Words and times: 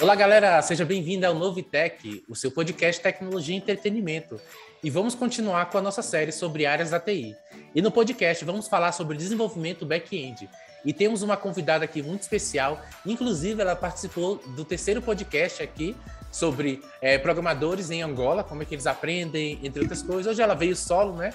Olá, 0.00 0.14
galera, 0.14 0.62
seja 0.62 0.82
bem-vindo 0.82 1.26
ao 1.26 1.34
Novitec, 1.34 2.24
o 2.26 2.34
seu 2.34 2.50
podcast 2.50 3.02
Tecnologia 3.02 3.54
e 3.54 3.58
Entretenimento. 3.58 4.40
E 4.82 4.88
vamos 4.88 5.14
continuar 5.14 5.68
com 5.68 5.76
a 5.76 5.82
nossa 5.82 6.00
série 6.00 6.32
sobre 6.32 6.64
áreas 6.64 6.88
da 6.88 6.98
TI. 6.98 7.36
E 7.74 7.82
no 7.82 7.90
podcast 7.90 8.42
vamos 8.42 8.66
falar 8.66 8.92
sobre 8.92 9.14
desenvolvimento 9.18 9.84
back-end. 9.84 10.48
E 10.86 10.94
temos 10.94 11.20
uma 11.20 11.36
convidada 11.36 11.84
aqui 11.84 12.02
muito 12.02 12.22
especial, 12.22 12.80
inclusive 13.04 13.60
ela 13.60 13.76
participou 13.76 14.36
do 14.56 14.64
terceiro 14.64 15.02
podcast 15.02 15.62
aqui 15.62 15.94
sobre 16.32 16.82
é, 17.02 17.18
programadores 17.18 17.90
em 17.90 18.02
Angola, 18.02 18.42
como 18.42 18.62
é 18.62 18.64
que 18.64 18.74
eles 18.74 18.86
aprendem, 18.86 19.60
entre 19.62 19.82
outras 19.82 20.02
coisas. 20.02 20.32
Hoje 20.32 20.40
ela 20.40 20.54
veio 20.54 20.74
solo, 20.74 21.14
né? 21.14 21.30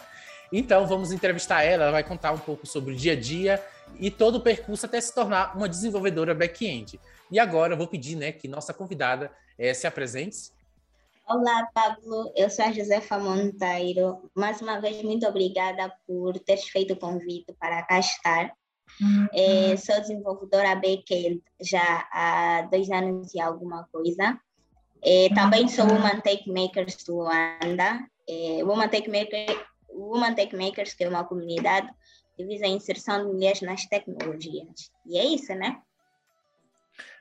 Então 0.51 0.85
vamos 0.85 1.11
entrevistar 1.11 1.63
ela, 1.63 1.83
ela 1.83 1.91
vai 1.91 2.03
contar 2.03 2.31
um 2.31 2.37
pouco 2.37 2.65
sobre 2.65 2.93
o 2.93 2.95
dia 2.95 3.13
a 3.13 3.19
dia 3.19 3.63
e 3.99 4.11
todo 4.11 4.35
o 4.35 4.41
percurso 4.41 4.85
até 4.85 4.99
se 4.99 5.13
tornar 5.13 5.55
uma 5.55 5.69
desenvolvedora 5.69 6.33
back-end. 6.33 6.99
E 7.31 7.39
agora 7.39 7.73
eu 7.73 7.77
vou 7.77 7.87
pedir 7.87 8.15
né, 8.15 8.31
que 8.31 8.47
nossa 8.47 8.73
convidada 8.73 9.31
é, 9.57 9.73
se 9.73 9.87
apresente. 9.87 10.53
Olá, 11.27 11.67
Pablo. 11.73 12.31
Eu 12.35 12.49
sou 12.51 12.65
a 12.65 12.71
Josefa 12.71 13.17
Monteiro. 13.17 14.29
Mais 14.35 14.61
uma 14.61 14.79
vez, 14.79 15.01
muito 15.01 15.25
obrigada 15.25 15.91
por 16.05 16.37
teres 16.39 16.65
feito 16.65 16.93
o 16.93 16.97
convite 16.97 17.51
para 17.59 17.81
cá 17.83 17.99
estar. 17.99 18.53
Uhum. 19.01 19.27
É, 19.33 19.75
sou 19.75 19.99
desenvolvedora 19.99 20.75
back-end 20.75 21.41
já 21.59 22.07
há 22.11 22.67
dois 22.69 22.91
anos 22.91 23.33
e 23.33 23.41
alguma 23.41 23.87
coisa. 23.91 24.39
É, 25.03 25.29
também 25.33 25.67
sou 25.67 25.85
Woman 25.85 26.21
Take 26.21 26.47
Makers 26.47 27.03
do 27.03 27.15
Luanda. 27.15 28.07
É, 28.27 28.63
Woman, 28.63 28.87
Take 28.87 29.09
Maker, 29.09 29.65
Woman 29.95 30.35
Take 30.35 30.55
Makers, 30.55 30.93
que 30.93 31.03
é 31.03 31.09
uma 31.09 31.23
comunidade 31.23 31.89
que 32.35 32.45
visa 32.45 32.65
a 32.65 32.69
inserção 32.69 33.25
de 33.25 33.33
mulheres 33.33 33.61
nas 33.61 33.85
tecnologias. 33.85 34.91
E 35.05 35.17
é 35.17 35.23
isso, 35.23 35.53
né? 35.55 35.81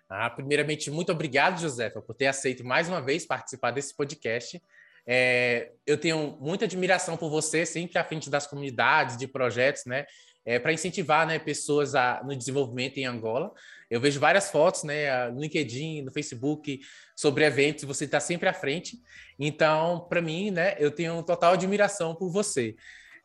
Ah, 0.08 0.28
primeiramente, 0.28 0.90
muito 0.90 1.12
obrigado, 1.12 1.60
Josefa, 1.60 2.02
por 2.02 2.14
ter 2.14 2.26
aceito 2.26 2.64
mais 2.64 2.88
uma 2.88 3.00
vez 3.00 3.24
participar 3.24 3.70
desse 3.70 3.94
podcast. 3.94 4.62
É, 5.06 5.72
eu 5.86 5.98
tenho 5.98 6.36
muita 6.40 6.64
admiração 6.64 7.16
por 7.16 7.30
você, 7.30 7.64
sempre 7.64 7.98
à 7.98 8.04
frente 8.04 8.30
das 8.30 8.46
comunidades, 8.46 9.16
de 9.16 9.26
projetos, 9.26 9.84
né? 9.86 10.06
É, 10.46 10.58
para 10.58 10.72
incentivar 10.72 11.26
né, 11.26 11.38
pessoas 11.38 11.94
a, 11.94 12.22
no 12.22 12.36
desenvolvimento 12.36 12.98
em 12.98 13.06
Angola. 13.06 13.52
Eu 13.90 14.00
vejo 14.00 14.20
várias 14.20 14.50
fotos 14.50 14.82
né, 14.82 15.30
no 15.30 15.40
LinkedIn, 15.40 16.02
no 16.02 16.12
Facebook, 16.12 16.80
sobre 17.16 17.44
eventos, 17.44 17.84
você 17.84 18.04
está 18.04 18.20
sempre 18.20 18.48
à 18.48 18.52
frente. 18.52 19.00
Então, 19.38 20.06
para 20.08 20.20
mim, 20.20 20.50
né, 20.50 20.76
eu 20.78 20.90
tenho 20.90 21.22
total 21.22 21.54
admiração 21.54 22.14
por 22.14 22.30
você. 22.30 22.76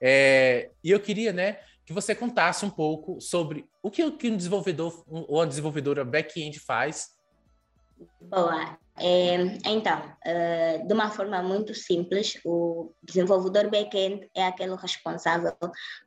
É, 0.02 0.70
e 0.84 0.92
eu 0.92 1.00
queria 1.00 1.34
né, 1.34 1.60
que 1.86 1.94
você 1.94 2.14
contasse 2.14 2.66
um 2.66 2.70
pouco 2.70 3.20
sobre 3.20 3.66
o 3.82 3.90
que, 3.90 4.04
um 4.04 4.38
desenvolvedor 4.38 5.04
ou 5.08 5.38
uma 5.38 5.48
desenvolvedora 5.48 6.06
back-end 6.06 6.60
faz. 6.60 7.19
Boa. 8.22 8.78
É, 9.02 9.36
então, 9.66 9.98
uh, 9.98 10.88
de 10.88 10.94
uma 10.94 11.10
forma 11.10 11.42
muito 11.42 11.74
simples, 11.74 12.38
o 12.44 12.92
desenvolvedor 13.02 13.70
back-end 13.70 14.30
é 14.36 14.46
aquele 14.46 14.76
responsável 14.76 15.56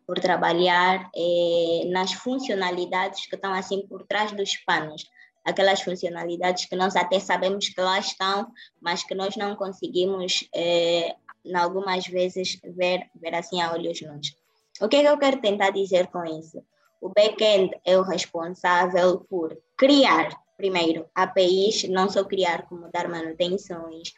por 0.07 0.19
trabalhar 0.19 1.11
é, 1.17 1.85
nas 1.87 2.13
funcionalidades 2.13 3.27
que 3.27 3.35
estão 3.35 3.53
assim 3.55 3.87
por 3.87 4.07
trás 4.07 4.33
dos 4.33 4.57
panos, 4.59 5.05
aquelas 5.43 5.81
funcionalidades 5.81 6.67
que 6.67 6.77
nós 6.77 6.95
até 6.95 7.19
sabemos 7.19 7.69
que 7.71 7.81
lá 7.81 7.99
estão, 7.99 8.53
mas 8.81 9.03
que 9.03 9.15
nós 9.15 9.37
não 9.37 9.57
conseguimos, 9.57 10.49
em 10.53 11.57
algumas 11.57 12.07
vezes, 12.07 12.61
ver, 12.63 13.09
ver 13.15 13.35
assim 13.35 13.61
a 13.61 13.73
olhos 13.73 14.01
nus. 14.03 14.37
O 14.81 14.89
que, 14.89 14.97
é 14.97 15.01
que 15.01 15.09
eu 15.09 15.19
quero 15.19 15.41
tentar 15.41 15.71
dizer 15.71 16.09
com 16.09 16.25
isso? 16.25 16.63
O 17.01 17.09
back-end 17.09 17.75
é 17.85 17.99
o 17.99 18.03
responsável 18.03 19.27
por 19.29 19.57
criar, 19.77 20.31
primeiro, 20.57 21.07
APIs, 21.15 21.89
não 21.89 22.09
só 22.09 22.25
criar, 22.25 22.67
como 22.67 22.91
dar 22.93 23.09
manutenções. 23.09 24.13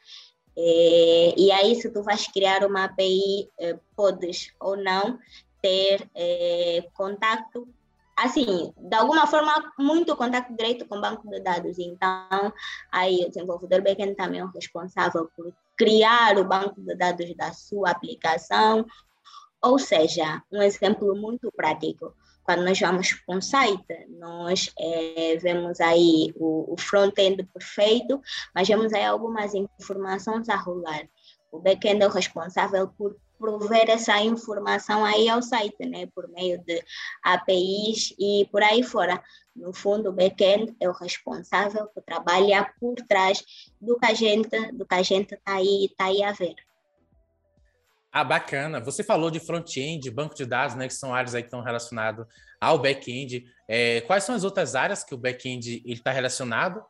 É, 0.57 1.35
e 1.37 1.51
aí, 1.51 1.75
se 1.77 1.91
tu 1.91 2.03
vais 2.03 2.27
criar 2.29 2.65
uma 2.65 2.85
API, 2.85 3.51
é, 3.59 3.79
podes 3.97 4.53
ou 4.61 4.77
não 4.77 5.19
ter 5.61 6.09
é, 6.15 6.87
contato, 6.95 7.67
assim, 8.17 8.73
de 8.77 8.95
alguma 8.95 9.27
forma, 9.27 9.73
muito 9.79 10.15
contato 10.17 10.55
direto 10.55 10.87
com 10.87 10.99
o 10.99 11.01
banco 11.01 11.29
de 11.29 11.41
dados. 11.41 11.79
Então, 11.79 12.53
aí 12.93 13.25
o 13.25 13.29
desenvolvedor 13.29 13.83
back-end 13.83 14.15
também 14.15 14.41
é 14.41 14.45
o 14.45 14.51
responsável 14.51 15.31
por 15.37 15.53
criar 15.77 16.39
o 16.39 16.45
banco 16.45 16.81
de 16.81 16.95
dados 16.95 17.35
da 17.35 17.53
sua 17.53 17.91
aplicação, 17.91 18.87
ou 19.63 19.79
seja, 19.79 20.43
um 20.53 20.63
exemplo 20.63 21.17
muito 21.17 21.51
prático. 21.51 22.15
Quando 22.45 22.63
nós 22.63 22.79
vamos 22.79 23.13
para 23.13 23.37
um 23.37 23.41
site, 23.41 24.07
nós 24.19 24.71
é, 24.79 25.37
vemos 25.41 25.81
aí 25.81 26.33
o, 26.37 26.75
o 26.75 26.77
front-end 26.79 27.43
perfeito, 27.45 28.21
mas 28.55 28.69
vemos 28.69 28.93
aí 28.93 29.05
algumas 29.05 29.55
informações 29.55 30.49
a 30.49 30.57
rolar. 30.57 31.09
O 31.51 31.59
back-end 31.59 32.03
é 32.03 32.07
o 32.07 32.11
responsável 32.11 32.89
por 32.89 33.17
prover 33.39 33.91
essa 33.91 34.21
informação 34.21 35.05
aí 35.05 35.29
ao 35.29 35.43
site, 35.43 35.87
né, 35.87 36.07
por 36.15 36.29
meio 36.29 36.59
de 36.65 36.83
APIs 37.23 38.15
e 38.19 38.49
por 38.51 38.63
aí 38.63 38.83
fora. 38.83 39.23
No 39.55 39.73
fundo, 39.73 40.11
o 40.11 40.13
back-end 40.13 40.75
é 40.81 40.89
o 40.89 40.93
responsável 40.93 41.87
por 41.87 42.03
trabalhar 42.03 42.75
por 42.79 42.95
trás 43.09 43.45
do 43.81 43.99
que 43.99 44.07
a 44.07 44.15
gente 44.15 44.73
do 44.73 44.87
que 44.87 44.95
a 44.95 45.03
gente 45.03 45.35
está 45.35 45.55
aí, 45.55 45.91
tá 45.97 46.07
aí 46.07 46.23
a 46.23 46.33
ver. 46.33 46.55
Ah, 48.17 48.23
bacana. 48.23 48.79
Você 48.79 49.03
falou 49.03 49.29
de 49.29 49.41
front-end, 49.41 50.09
banco 50.09 50.37
de 50.37 50.47
dados, 50.47 50.77
né, 50.77 50.87
que 50.87 50.95
são 50.95 51.13
áreas 51.13 51.35
aí 51.35 51.43
que 51.43 51.49
estão 51.49 51.61
relacionadas 51.61 52.25
ao 52.61 52.79
back-end. 52.79 53.45
É, 53.67 54.03
quais 54.03 54.23
são 54.23 54.37
as 54.37 54.45
outras 54.45 54.77
áreas 54.77 55.03
que 55.03 55.13
o 55.13 55.19
back-end 55.19 55.83
está 55.85 56.13
relacionado? 56.13 56.81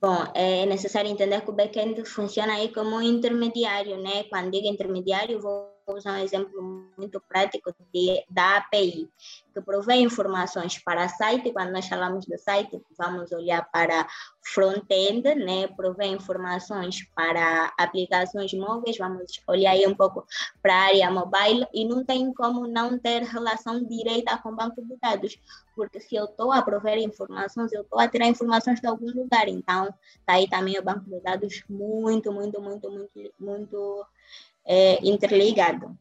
Bom, 0.00 0.24
é 0.36 0.64
necessário 0.66 1.10
entender 1.10 1.40
que 1.40 1.50
o 1.50 1.52
back-end 1.52 2.04
funciona 2.04 2.54
aí 2.54 2.72
como 2.72 2.94
um 2.94 3.02
intermediário, 3.02 4.00
né? 4.00 4.22
Quando 4.30 4.52
digo 4.52 4.68
intermediário, 4.68 5.40
vou 5.40 5.81
vou 5.92 5.98
usar 5.98 6.14
um 6.14 6.24
exemplo 6.24 6.90
muito 6.96 7.20
prático 7.20 7.74
de, 7.92 8.24
da 8.30 8.56
API, 8.56 9.08
que 9.52 9.60
provê 9.60 9.96
informações 9.96 10.78
para 10.78 11.08
site. 11.08 11.52
Quando 11.52 11.70
nós 11.70 11.86
falamos 11.86 12.24
do 12.24 12.38
site, 12.38 12.80
vamos 12.96 13.30
olhar 13.32 13.62
para 13.70 14.08
front-end, 14.42 15.34
né? 15.34 15.68
provê 15.68 16.06
informações 16.06 17.04
para 17.14 17.72
aplicações 17.78 18.52
móveis, 18.54 18.96
vamos 18.96 19.40
olhar 19.46 19.72
aí 19.72 19.86
um 19.86 19.94
pouco 19.94 20.26
para 20.62 20.74
a 20.74 20.84
área 20.86 21.10
mobile, 21.10 21.66
e 21.74 21.84
não 21.84 22.04
tem 22.04 22.32
como 22.32 22.66
não 22.66 22.98
ter 22.98 23.22
relação 23.22 23.84
direta 23.84 24.38
com 24.38 24.50
o 24.50 24.56
banco 24.56 24.82
de 24.82 24.96
dados, 24.96 25.38
porque 25.76 26.00
se 26.00 26.16
eu 26.16 26.24
estou 26.24 26.50
a 26.50 26.62
prover 26.62 26.98
informações, 26.98 27.72
eu 27.72 27.82
estou 27.82 28.00
a 28.00 28.08
tirar 28.08 28.26
informações 28.26 28.80
de 28.80 28.86
algum 28.86 29.10
lugar, 29.12 29.46
então 29.46 29.92
está 30.18 30.34
aí 30.34 30.48
também 30.48 30.78
o 30.78 30.82
banco 30.82 31.04
de 31.04 31.20
dados 31.20 31.62
muito, 31.68 32.32
muito, 32.32 32.60
muito, 32.60 32.90
muito, 32.90 33.34
muito 33.38 34.06
é, 34.66 34.98
interligado. 35.06 35.96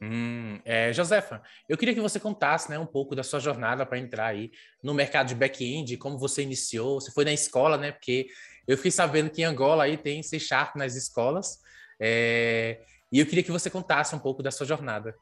Hum, 0.00 0.60
é, 0.64 0.92
Josefa, 0.92 1.42
eu 1.68 1.78
queria 1.78 1.94
que 1.94 2.00
você 2.00 2.20
contasse 2.20 2.70
né, 2.70 2.78
um 2.78 2.86
pouco 2.86 3.14
da 3.14 3.22
sua 3.22 3.40
jornada 3.40 3.86
para 3.86 3.98
entrar 3.98 4.26
aí 4.26 4.50
no 4.82 4.92
mercado 4.92 5.28
de 5.28 5.34
back-end, 5.34 5.96
como 5.96 6.18
você 6.18 6.42
iniciou, 6.42 7.00
você 7.00 7.10
foi 7.10 7.24
na 7.24 7.32
escola, 7.32 7.78
né? 7.78 7.92
Porque 7.92 8.26
eu 8.66 8.76
fiquei 8.76 8.90
sabendo 8.90 9.30
que 9.30 9.42
em 9.42 9.44
Angola 9.44 9.84
aí 9.84 9.96
tem 9.96 10.22
C 10.22 10.38
Sharp 10.38 10.76
nas 10.76 10.94
escolas, 10.94 11.58
é, 11.98 12.80
e 13.10 13.20
eu 13.20 13.26
queria 13.26 13.42
que 13.42 13.52
você 13.52 13.70
contasse 13.70 14.14
um 14.14 14.18
pouco 14.18 14.42
da 14.42 14.50
sua 14.50 14.66
jornada. 14.66 15.14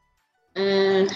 Hum, 0.55 1.07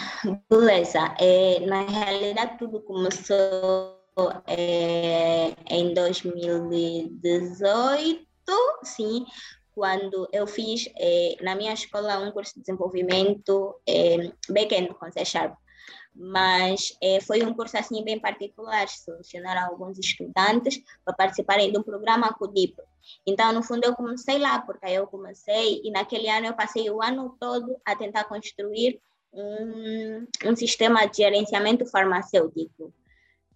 beleza. 0.49 1.13
É, 1.19 1.59
na 1.65 1.81
realidade, 1.81 2.57
tudo 2.57 2.81
começou 2.81 4.01
é, 4.47 5.53
em 5.69 5.93
2018, 5.93 8.25
sim, 8.83 9.25
quando 9.77 10.27
eu 10.33 10.47
fiz 10.47 10.89
eh, 10.97 11.35
na 11.39 11.53
minha 11.53 11.71
escola 11.71 12.17
um 12.17 12.31
curso 12.31 12.55
de 12.55 12.61
desenvolvimento 12.61 13.79
eh, 13.87 14.31
back-end 14.49 14.91
com 14.95 15.11
C 15.11 15.23
Sharp. 15.23 15.53
Mas 16.15 16.97
eh, 16.99 17.21
foi 17.21 17.43
um 17.43 17.53
curso 17.53 17.77
assim 17.77 18.03
bem 18.03 18.19
particular, 18.19 18.87
selecionaram 18.87 19.69
alguns 19.69 19.99
estudantes 19.99 20.81
para 21.05 21.13
participarem 21.13 21.71
de 21.71 21.77
um 21.77 21.83
programa 21.83 22.33
CUDIP. 22.33 22.75
Então, 23.23 23.53
no 23.53 23.61
fundo, 23.61 23.85
eu 23.85 23.93
comecei 23.93 24.39
lá, 24.39 24.59
porque 24.59 24.87
aí 24.87 24.95
eu 24.95 25.05
comecei 25.05 25.79
e 25.83 25.91
naquele 25.91 26.27
ano 26.27 26.47
eu 26.47 26.55
passei 26.55 26.89
o 26.89 26.99
ano 26.99 27.37
todo 27.39 27.77
a 27.85 27.95
tentar 27.95 28.23
construir 28.23 28.99
um, 29.31 30.25
um 30.43 30.55
sistema 30.55 31.05
de 31.05 31.17
gerenciamento 31.17 31.85
farmacêutico. 31.85 32.91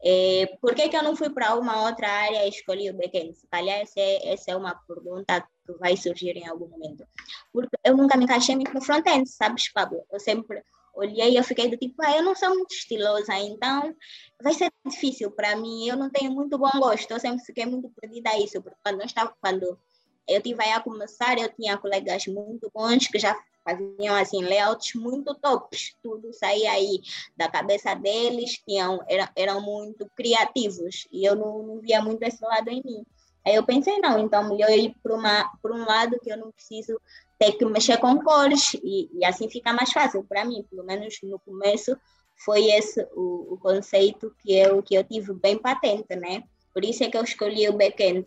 É, 0.04 0.58
por 0.60 0.74
que, 0.74 0.90
que 0.90 0.98
eu 0.98 1.04
não 1.04 1.16
fui 1.16 1.30
para 1.30 1.56
uma 1.56 1.88
outra 1.88 2.10
área 2.10 2.46
e 2.46 2.50
escolhi 2.50 2.90
o 2.90 2.94
back-end? 2.94 3.36
Se 3.36 3.48
calhar 3.48 3.80
essa 3.80 4.00
é, 4.00 4.34
essa 4.34 4.52
é 4.52 4.56
uma 4.56 4.76
pergunta 4.88 5.48
que 5.66 5.74
vai 5.74 5.96
surgir 5.96 6.36
em 6.36 6.48
algum 6.48 6.68
momento. 6.68 7.06
Porque 7.54 7.76
eu 7.84 7.96
nunca 7.96 8.18
me 8.18 8.24
encaixei 8.24 8.56
muito 8.56 8.74
no 8.74 8.82
front-end, 8.82 9.30
sabes, 9.30 9.72
Pablo? 9.72 10.04
Eu 10.12 10.20
sempre 10.20 10.64
olhei 10.96 11.32
e 11.32 11.38
eu 11.38 11.44
fiquei 11.44 11.70
do 11.70 11.78
tipo, 11.78 12.02
ah, 12.02 12.18
eu 12.18 12.24
não 12.24 12.36
sou 12.36 12.50
muito 12.50 12.74
estilosa, 12.74 13.38
então 13.38 13.96
vai 14.42 14.54
ser 14.54 14.72
difícil 14.86 15.32
para 15.32 15.56
mim, 15.56 15.88
eu 15.88 15.96
não 15.96 16.10
tenho 16.10 16.32
muito 16.32 16.58
bom 16.58 16.70
gosto, 16.80 17.12
eu 17.12 17.20
sempre 17.20 17.44
fiquei 17.46 17.66
muito 17.66 17.90
perdida 17.90 18.32
a 18.32 18.40
isso, 18.40 18.62
porque 18.62 18.78
quando 18.84 19.00
eu 19.00 19.06
estava, 19.06 19.34
quando 19.40 19.80
eu 20.28 20.42
tive 20.42 20.64
a 20.64 20.80
começar, 20.82 21.38
eu 21.38 21.50
tinha 21.54 21.78
colegas 21.78 22.26
muito 22.28 22.70
bons 22.74 23.08
que 23.08 23.20
já 23.20 23.38
faziam 23.64 24.16
assim 24.16 24.44
layouts 24.44 24.94
muito 24.96 25.34
tops, 25.36 25.96
tudo 26.02 26.34
saía 26.34 26.72
aí 26.72 27.02
da 27.36 27.50
cabeça 27.50 27.94
deles, 27.94 28.62
tinham, 28.68 29.00
eram, 29.08 29.28
eram 29.36 29.62
muito 29.62 30.10
criativos 30.16 31.08
e 31.12 31.26
eu 31.26 31.36
não, 31.36 31.64
não 31.64 31.80
via 31.80 32.02
muito 32.02 32.24
esse 32.24 32.44
lado 32.44 32.70
em 32.70 32.82
mim. 32.84 33.06
Aí 33.46 33.56
eu 33.56 33.66
pensei, 33.66 33.98
não, 33.98 34.20
então 34.20 34.48
melhor 34.48 34.70
ir 34.70 34.96
para 35.02 35.16
um 35.16 35.86
lado 35.86 36.20
que 36.22 36.32
eu 36.32 36.38
não 36.38 36.52
preciso 36.52 37.00
ter 37.40 37.54
que 37.54 37.66
mexer 37.66 37.98
com 37.98 38.20
cores 38.22 38.76
e, 38.84 39.10
e 39.14 39.26
assim 39.26 39.50
fica 39.50 39.74
mais 39.74 39.92
fácil 39.92 40.24
para 40.24 40.46
mim, 40.46 40.64
pelo 40.70 40.84
menos 40.84 41.18
no 41.24 41.40
começo 41.40 41.98
foi 42.44 42.66
esse 42.72 43.02
o, 43.14 43.54
o, 43.54 43.58
conceito 43.58 44.34
que 44.40 44.54
eu, 44.54 44.82
que 44.82 44.96
eu 44.96 45.04
tive 45.04 45.34
bem 45.34 45.58
patente, 45.58 46.16
né? 46.16 46.44
Por 46.74 46.84
isso 46.84 47.04
é 47.04 47.10
que 47.10 47.18
eu 47.18 47.24
escolhi 47.24 47.70
o 47.70 47.74
back-end. 47.74 48.26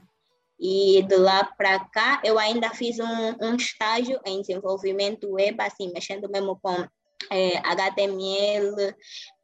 E 0.59 1.03
de 1.03 1.17
lá 1.17 1.45
para 1.45 1.81
cá, 1.81 2.21
eu 2.25 2.39
ainda 2.39 2.71
fiz 2.71 2.99
um, 2.99 3.37
um 3.41 3.57
estágio 3.57 4.21
em 4.25 4.41
desenvolvimento 4.41 5.33
web, 5.33 5.61
assim, 5.61 5.93
mexendo 5.93 6.29
mesmo 6.29 6.59
com 6.63 6.87
é, 7.31 7.59
HTML, 7.59 8.95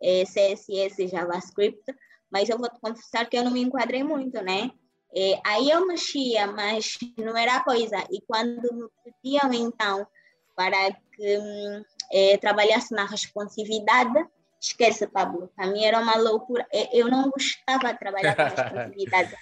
é, 0.03 0.25
CSS, 0.25 1.09
JavaScript, 1.09 1.83
mas 2.31 2.49
eu 2.49 2.59
vou 2.59 2.69
te 2.69 2.79
confessar 2.81 3.29
que 3.29 3.37
eu 3.37 3.45
não 3.45 3.51
me 3.51 3.61
enquadrei 3.61 4.03
muito, 4.03 4.41
né? 4.43 4.71
É, 5.15 5.41
aí 5.45 5.69
eu 5.69 5.87
mexia, 5.87 6.47
mas 6.47 6.97
não 7.19 7.37
era 7.37 7.65
coisa. 7.65 7.97
E 8.11 8.21
quando 8.21 8.63
me 8.73 8.89
pediam, 9.05 9.53
então, 9.53 10.07
para 10.55 10.93
que 10.93 11.39
hum, 11.39 11.85
é, 12.13 12.37
trabalhasse 12.37 12.95
na 12.95 13.05
responsividade, 13.05 14.25
esquece, 14.61 15.07
Pablo, 15.09 15.51
para 15.57 15.67
mim 15.67 15.85
era 15.85 15.99
uma 15.99 16.17
loucura. 16.17 16.67
Eu 16.93 17.09
não 17.09 17.31
gostava 17.31 17.93
de 17.93 17.99
trabalhar 17.99 18.37
com 18.37 18.43
responsabilidade. 18.45 19.37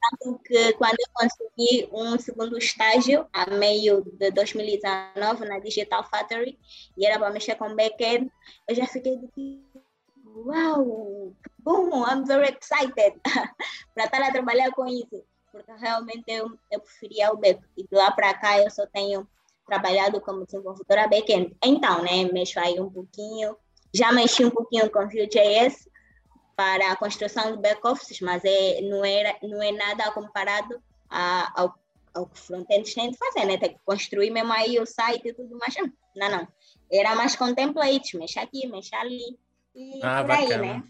Tanto 0.00 0.38
que 0.38 0.72
quando 0.74 0.96
eu 0.98 1.08
consegui 1.12 1.88
um 1.92 2.18
segundo 2.18 2.56
estágio, 2.56 3.26
a 3.32 3.50
meio 3.50 4.02
de 4.02 4.30
2019, 4.30 5.44
na 5.44 5.58
Digital 5.58 6.04
Factory, 6.04 6.58
e 6.96 7.06
era 7.06 7.18
para 7.18 7.30
mexer 7.30 7.56
com 7.56 7.74
back-end, 7.74 8.30
eu 8.66 8.74
já 8.74 8.86
fiquei 8.86 9.18
de 9.36 9.60
uau, 10.24 11.34
bom, 11.58 12.06
I'm 12.06 12.24
very 12.24 12.56
excited 12.56 13.20
para 13.94 14.04
estar 14.04 14.22
a 14.22 14.32
trabalhar 14.32 14.70
com 14.72 14.86
isso, 14.86 15.22
porque 15.52 15.72
realmente 15.72 16.24
eu, 16.28 16.50
eu 16.70 16.80
preferia 16.80 17.32
o 17.32 17.36
back. 17.36 17.60
E 17.76 17.82
de 17.82 17.94
lá 17.94 18.10
para 18.10 18.32
cá 18.34 18.58
eu 18.58 18.70
só 18.70 18.86
tenho 18.86 19.28
trabalhado 19.66 20.20
como 20.20 20.44
desenvolvedora 20.46 21.08
back-end. 21.08 21.54
Então, 21.62 22.02
né, 22.02 22.24
mexo 22.32 22.58
aí 22.58 22.80
um 22.80 22.90
pouquinho, 22.90 23.56
já 23.92 24.12
mexi 24.12 24.44
um 24.44 24.50
pouquinho 24.50 24.90
com 24.90 25.00
Vue.js 25.00 25.90
para 26.60 26.92
a 26.92 26.96
construção 26.96 27.56
de 27.56 27.62
back-offices, 27.62 28.20
mas 28.20 28.42
é, 28.44 28.82
não, 28.82 29.02
era, 29.02 29.34
não 29.42 29.62
é 29.62 29.72
nada 29.72 30.12
comparado 30.12 30.78
a, 31.08 31.50
ao, 31.58 31.74
ao 32.12 32.26
que 32.26 32.38
front-ends 32.38 32.92
têm 32.92 33.10
de 33.10 33.16
fazer, 33.16 33.46
né? 33.46 33.56
Tem 33.56 33.72
que 33.72 33.80
construir 33.82 34.28
mesmo 34.28 34.52
aí 34.52 34.78
o 34.78 34.84
site 34.84 35.28
e 35.28 35.32
tudo 35.32 35.56
mais. 35.56 35.74
Não, 36.14 36.30
não. 36.30 36.48
Era 36.92 37.14
mais 37.14 37.34
com 37.34 37.54
templates, 37.54 38.12
mexe 38.12 38.38
aqui, 38.38 38.66
mexe 38.66 38.94
ali. 38.94 39.38
E 39.74 40.00
ah, 40.02 40.20
por 40.20 40.28
bacana. 40.28 40.62
aí, 40.62 40.68
né? 40.68 40.82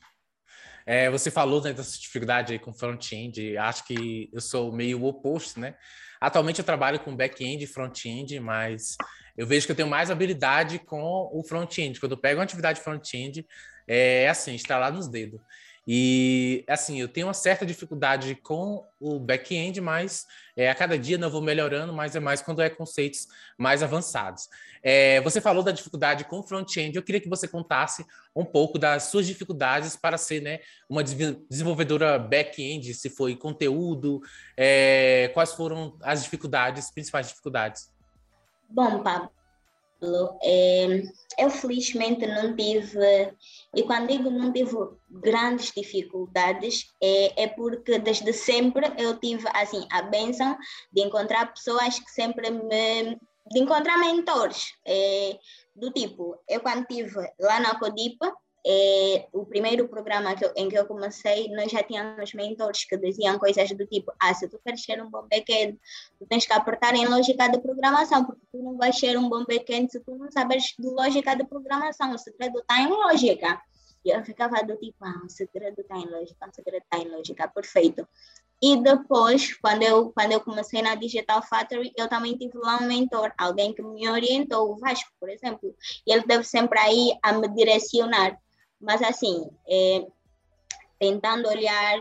É, 0.85 1.09
você 1.09 1.31
falou 1.31 1.63
né, 1.63 1.73
dessa 1.73 1.97
dificuldade 1.97 2.53
aí 2.53 2.59
com 2.59 2.75
front-end, 2.75 3.57
acho 3.57 3.85
que 3.85 4.29
eu 4.33 4.41
sou 4.41 4.73
meio 4.73 5.01
o 5.01 5.07
oposto, 5.07 5.61
né? 5.61 5.77
Atualmente 6.21 6.59
eu 6.59 6.65
trabalho 6.65 6.99
com 6.99 7.15
back-end 7.15 7.63
e 7.63 7.69
front-end, 7.69 8.41
mas 8.41 8.97
eu 9.37 9.47
vejo 9.47 9.67
que 9.67 9.73
eu 9.73 9.77
tenho 9.77 9.89
mais 9.89 10.11
habilidade 10.11 10.79
com 10.79 11.31
o 11.33 11.43
front-end. 11.43 11.99
Quando 12.01 12.13
eu 12.13 12.19
pego 12.19 12.39
uma 12.39 12.45
atividade 12.45 12.81
front-end, 12.81 13.47
é 13.87 14.29
assim, 14.29 14.55
está 14.55 14.79
lá 14.79 14.91
nos 14.91 15.09
dedos. 15.09 15.41
E 15.87 16.63
assim, 16.69 17.01
eu 17.01 17.09
tenho 17.09 17.27
uma 17.27 17.35
certa 17.35 17.65
dificuldade 17.65 18.35
com 18.37 18.87
o 19.01 19.19
back-end, 19.19 19.81
mas 19.81 20.27
é, 20.57 20.71
a 20.71 20.75
cada 20.75 20.99
dia 20.99 21.19
eu 21.19 21.31
vou 21.31 21.41
melhorando, 21.41 21.93
mas 21.93 22.15
é 22.15 22.21
mais 22.21 22.43
quando 22.43 22.61
é 22.61 22.69
conceitos 22.69 23.27
mais 23.59 23.83
avançados. 23.83 24.49
É, 24.83 25.21
você 25.23 25.41
falou 25.41 25.63
da 25.63 25.73
dificuldade 25.73 26.25
com 26.25 26.43
front-end, 26.43 26.95
eu 26.95 27.03
queria 27.03 27.21
que 27.21 27.29
você 27.29 27.49
contasse 27.49 28.05
um 28.37 28.45
pouco 28.45 28.79
das 28.79 29.05
suas 29.05 29.27
dificuldades 29.27 29.97
para 29.97 30.17
ser 30.17 30.41
né, 30.41 30.61
uma 30.89 31.03
desenvolvedora 31.03 32.19
back-end, 32.19 32.95
se 32.95 33.11
foi 33.11 33.35
conteúdo, 33.35 34.21
é, 34.57 35.31
quais 35.35 35.55
foram 35.55 35.99
as 36.03 36.23
dificuldades, 36.23 36.91
principais 36.91 37.29
dificuldades. 37.29 37.91
Bom, 38.71 39.03
Pablo, 39.03 39.31
é, 40.43 41.03
eu 41.39 41.51
felizmente 41.51 42.27
não 42.27 42.55
tive, 42.55 43.35
e 43.75 43.83
quando 43.83 44.09
digo 44.09 44.31
não 44.31 44.53
tive 44.53 44.77
grandes 45.11 45.73
dificuldades, 45.77 46.93
é, 47.03 47.43
é 47.43 47.49
porque 47.49 47.99
desde 47.99 48.33
sempre 48.33 48.87
eu 48.97 49.19
tive 49.19 49.47
assim 49.55 49.87
a 49.91 50.03
benção 50.03 50.57
de 50.93 51.03
encontrar 51.03 51.53
pessoas 51.53 51.99
que 51.99 52.11
sempre 52.11 52.51
me. 52.51 53.19
de 53.51 53.59
encontrar 53.59 53.99
mentores. 53.99 54.73
É, 54.87 55.39
do 55.75 55.91
tipo, 55.91 56.39
eu 56.49 56.61
quando 56.61 56.83
estive 56.83 57.29
lá 57.41 57.59
na 57.59 57.79
Codipa, 57.79 58.33
é, 58.67 59.29
o 59.33 59.47
primeiro 59.47 59.89
programa 59.89 60.35
que 60.35 60.45
eu, 60.45 60.53
em 60.57 60.69
que 60.69 60.79
eu 60.79 60.87
comecei, 60.87 61.49
nós 61.49 61.73
já 61.73 61.83
tínhamos 61.83 62.35
mentores 62.35 62.85
que 62.85 62.97
diziam 62.97 63.39
coisas 63.39 63.71
do 63.71 63.87
tipo: 63.87 64.13
ah, 64.21 64.35
se 64.35 64.49
tu 64.49 64.61
queres 64.65 64.83
ser 64.83 65.03
um 65.03 65.11
bom 65.11 65.27
backend, 65.31 65.79
tu 66.19 66.27
tens 66.27 66.47
que 66.47 66.53
apertar 66.53 66.95
em 66.95 67.07
lógica 67.07 67.49
de 67.49 67.59
programação, 67.59 68.25
porque 68.25 68.43
tu 68.53 68.63
não 68.63 68.77
vais 68.77 68.99
ser 68.99 69.19
um 69.19 69.29
bom 69.29 69.45
backend 69.45 69.91
se 69.91 70.01
tu 70.01 70.15
não 70.15 70.31
sabes 70.31 70.75
de 70.79 70.89
lógica 70.89 71.35
de 71.35 71.45
programação. 71.45 72.13
O 72.13 72.19
segredo 72.19 72.59
está 72.59 72.81
em 72.81 72.89
lógica. 72.89 73.61
E 74.05 74.11
eu 74.11 74.23
ficava 74.25 74.63
do 74.63 74.77
tipo: 74.77 75.05
ah, 75.05 75.23
o 75.25 75.29
segredo 75.29 75.81
está 75.81 75.97
em 75.97 76.07
lógica, 76.07 76.49
o 76.49 76.55
segredo 76.55 76.83
está 76.83 76.99
em 76.99 77.09
lógica, 77.09 77.49
perfeito. 77.49 78.07
E 78.63 78.77
depois, 78.77 79.55
quando 79.55 79.83
eu, 79.83 80.13
quando 80.13 80.33
eu 80.33 80.41
comecei 80.41 80.83
na 80.83 80.95
Digital 80.95 81.43
Factory, 81.43 81.93
eu 81.97 82.09
também 82.09 82.37
tive 82.37 82.59
lá 82.59 82.77
um 82.77 82.87
mentor, 82.87 83.33
alguém 83.39 83.73
que 83.73 83.81
me 83.81 84.07
orientou, 84.07 84.71
o 84.71 84.77
Vasco, 84.77 85.11
por 85.19 85.31
exemplo. 85.31 85.75
E 86.07 86.13
ele 86.13 86.27
deve 86.27 86.45
sempre 86.45 86.79
aí 86.79 87.19
a 87.23 87.33
me 87.33 87.49
direcionar. 87.49 88.39
Mas, 88.81 89.03
assim, 89.03 89.51
é, 89.69 90.07
tentando 90.99 91.49
olhar 91.49 92.01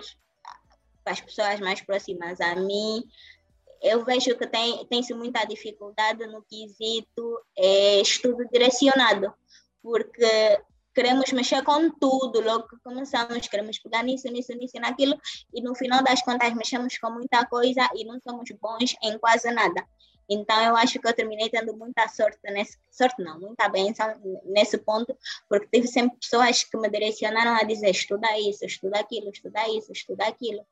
para 1.04 1.14
as 1.14 1.22
pessoas 1.22 1.60
mais 1.60 1.82
próximas 1.82 2.40
a 2.40 2.56
mim, 2.56 3.04
eu 3.82 4.04
vejo 4.04 4.38
que 4.38 4.48
tem, 4.48 4.86
tem-se 4.86 5.14
muita 5.14 5.46
dificuldade 5.46 6.26
no 6.28 6.42
quesito 6.44 7.42
é, 7.58 8.02
estudo 8.02 8.46
direcionado, 8.52 9.34
porque 9.82 10.62
queremos 10.94 11.32
mexer 11.32 11.64
com 11.64 11.90
tudo, 11.92 12.42
logo 12.42 12.68
que 12.68 12.78
começamos, 12.84 13.48
queremos 13.48 13.80
pegar 13.80 14.04
nisso, 14.04 14.28
nisso, 14.28 14.54
nisso 14.54 14.76
e 14.76 14.80
naquilo, 14.80 15.18
e 15.54 15.62
no 15.62 15.74
final 15.76 16.04
das 16.04 16.22
contas 16.22 16.54
mexemos 16.54 16.98
com 16.98 17.10
muita 17.12 17.46
coisa 17.46 17.90
e 17.96 18.04
não 18.04 18.20
somos 18.20 18.50
bons 18.62 18.96
em 19.02 19.18
quase 19.18 19.50
nada. 19.52 19.86
Então, 20.30 20.62
eu 20.62 20.76
acho 20.76 21.00
que 21.00 21.08
eu 21.08 21.14
terminei 21.14 21.50
tendo 21.50 21.76
muita 21.76 22.08
sorte 22.08 22.40
nesse 22.44 22.78
sorte 22.92 23.24
não, 23.24 23.40
muita 23.40 23.68
benção 23.68 24.14
nesse 24.46 24.78
ponto, 24.78 25.18
porque 25.50 25.68
tive 25.72 25.88
sempre 25.88 26.18
pessoas 26.20 26.64
que 26.64 26.78
me 26.78 26.90
direcionaram 26.90 27.56
a 27.56 27.64
dizer 27.64 27.90
estuda 27.90 28.38
isso, 28.38 28.64
estuda 28.66 29.00
aquilo, 29.00 29.30
estuda 29.32 29.68
isso, 29.70 29.92
estuda 29.92 30.28
aquilo. 30.28 30.64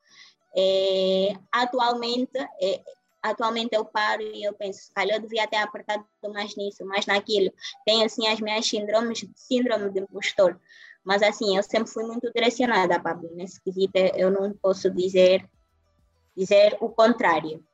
É, 0.56 1.36
atualmente, 1.50 2.38
é, 2.62 2.80
atualmente 3.22 3.74
eu 3.74 3.84
paro 3.84 4.22
e 4.22 4.44
eu 4.44 4.52
penso, 4.54 4.84
se 4.84 4.92
calhar 4.92 5.16
eu 5.16 5.22
devia 5.22 5.46
ter 5.48 5.56
apertado 5.56 6.04
mais 6.32 6.54
nisso, 6.56 6.84
mais 6.86 7.06
naquilo. 7.06 7.52
Tenho 7.84 8.04
assim 8.04 8.28
as 8.28 8.40
minhas 8.40 8.66
síndromes, 8.66 9.26
síndrome 9.34 9.90
de 9.90 10.00
impostor. 10.00 10.58
Mas 11.04 11.22
assim, 11.22 11.56
eu 11.56 11.62
sempre 11.62 11.90
fui 11.90 12.04
muito 12.04 12.30
direcionada, 12.32 13.00
Pablo, 13.00 13.30
nesse 13.34 13.60
quesito 13.62 13.98
eu 14.14 14.30
não 14.30 14.52
posso 14.52 14.90
dizer 14.90 15.44
dizer 16.36 16.76
o 16.80 16.88
contrário. 16.88 17.64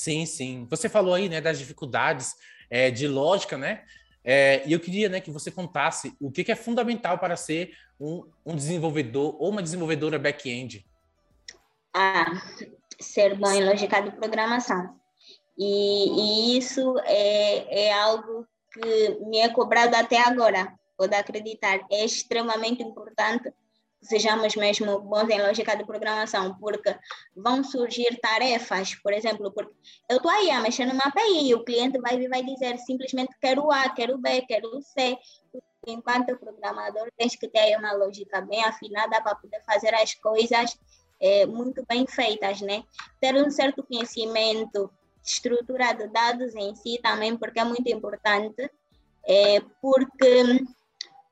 Sim, 0.00 0.24
sim. 0.24 0.66
Você 0.70 0.88
falou 0.88 1.12
aí, 1.12 1.28
né, 1.28 1.42
das 1.42 1.58
dificuldades 1.58 2.34
é, 2.70 2.90
de 2.90 3.06
lógica, 3.06 3.58
né? 3.58 3.84
É, 4.24 4.66
e 4.66 4.72
eu 4.72 4.80
queria, 4.80 5.10
né, 5.10 5.20
que 5.20 5.30
você 5.30 5.50
contasse 5.50 6.16
o 6.18 6.30
que, 6.30 6.42
que 6.42 6.50
é 6.50 6.56
fundamental 6.56 7.18
para 7.18 7.36
ser 7.36 7.76
um, 8.00 8.24
um 8.46 8.56
desenvolvedor 8.56 9.36
ou 9.38 9.50
uma 9.50 9.62
desenvolvedora 9.62 10.18
back-end. 10.18 10.86
Ah, 11.92 12.32
ser 12.98 13.36
bom 13.36 13.50
em 13.52 13.62
lógica 13.62 14.00
de 14.00 14.12
programação. 14.12 14.98
E, 15.58 16.54
e 16.54 16.58
isso 16.58 16.98
é, 17.04 17.88
é 17.88 17.92
algo 17.92 18.46
que 18.72 19.18
me 19.26 19.40
é 19.40 19.50
cobrado 19.50 19.94
até 19.96 20.18
agora, 20.18 20.72
pode 20.96 21.14
acreditar. 21.14 21.78
É 21.90 22.06
extremamente 22.06 22.82
importante 22.82 23.52
sejamos 24.02 24.56
mesmo 24.56 25.00
bons 25.00 25.28
em 25.28 25.40
lógica 25.40 25.76
de 25.76 25.84
programação, 25.84 26.54
porque 26.58 26.96
vão 27.36 27.62
surgir 27.62 28.18
tarefas, 28.20 28.94
por 28.94 29.12
exemplo, 29.12 29.52
porque 29.52 29.72
eu 30.08 30.16
estou 30.16 30.30
aí 30.30 30.50
a 30.50 30.60
mexer 30.60 30.86
numa 30.86 31.04
API 31.04 31.48
e 31.48 31.54
o 31.54 31.64
cliente 31.64 32.00
vai 32.00 32.16
vir 32.16 32.28
vai 32.28 32.42
dizer 32.42 32.78
simplesmente 32.78 33.36
quero 33.40 33.70
A, 33.70 33.88
quero 33.90 34.18
B, 34.18 34.42
quero 34.42 34.80
C. 34.82 35.18
Enquanto 35.86 36.38
programador, 36.38 37.08
tens 37.16 37.36
que 37.36 37.48
ter 37.48 37.76
uma 37.78 37.92
lógica 37.92 38.40
bem 38.42 38.62
afinada 38.64 39.20
para 39.22 39.34
poder 39.34 39.62
fazer 39.64 39.94
as 39.94 40.14
coisas 40.14 40.78
é, 41.20 41.46
muito 41.46 41.84
bem 41.88 42.06
feitas, 42.06 42.60
né? 42.60 42.82
Ter 43.20 43.34
um 43.34 43.50
certo 43.50 43.82
conhecimento, 43.82 44.90
estrutura 45.22 45.92
de 45.92 46.08
dados 46.08 46.54
em 46.54 46.74
si 46.74 46.98
também, 47.02 47.36
porque 47.36 47.60
é 47.60 47.64
muito 47.64 47.88
importante, 47.88 48.70
é, 49.24 49.60
porque 49.80 50.64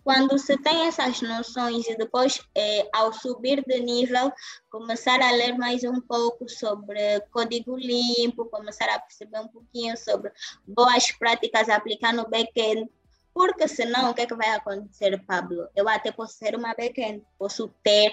quando 0.09 0.39
se 0.39 0.57
tem 0.57 0.87
essas 0.87 1.21
noções 1.21 1.87
e 1.87 1.95
depois, 1.95 2.41
é, 2.55 2.89
ao 2.95 3.13
subir 3.13 3.63
de 3.67 3.79
nível, 3.79 4.33
começar 4.71 5.21
a 5.21 5.31
ler 5.33 5.53
mais 5.59 5.85
um 5.85 6.01
pouco 6.01 6.49
sobre 6.49 7.21
código 7.31 7.77
limpo, 7.77 8.47
começar 8.47 8.89
a 8.89 8.99
perceber 9.01 9.39
um 9.39 9.49
pouquinho 9.49 9.95
sobre 9.99 10.33
boas 10.67 11.13
práticas 11.13 11.69
a 11.69 11.77
aplicar 11.77 12.15
no 12.15 12.27
back-end, 12.27 12.91
porque 13.35 13.69
senão 13.69 14.11
o 14.11 14.15
que 14.15 14.23
é 14.23 14.27
que 14.27 14.35
vai 14.35 14.49
acontecer, 14.49 15.23
Pablo? 15.27 15.69
Eu 15.77 15.87
até 15.87 16.11
posso 16.11 16.39
ser 16.39 16.57
uma 16.57 16.75
back-end, 16.75 17.23
posso 17.39 17.69
ter 17.83 18.11